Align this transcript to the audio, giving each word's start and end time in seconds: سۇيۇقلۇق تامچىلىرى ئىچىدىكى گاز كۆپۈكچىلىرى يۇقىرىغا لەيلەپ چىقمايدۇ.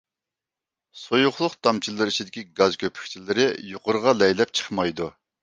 سۇيۇقلۇق 1.01 1.55
تامچىلىرى 1.67 2.13
ئىچىدىكى 2.13 2.45
گاز 2.61 2.79
كۆپۈكچىلىرى 2.85 3.47
يۇقىرىغا 3.75 4.17
لەيلەپ 4.25 4.57
چىقمايدۇ. 4.63 5.13